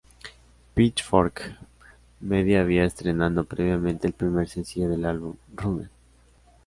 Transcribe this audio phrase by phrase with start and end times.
[0.73, 1.41] Pitchfork
[2.21, 5.91] Media había estrenado previamente el primer sencillo del álbum, "Runner".